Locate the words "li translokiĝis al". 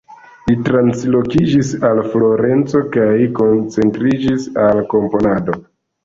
0.49-1.99